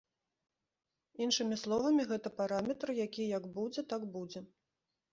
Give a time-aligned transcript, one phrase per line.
[1.25, 4.39] Іншымі словамі, гэта параметр, які як будзе, так будзе.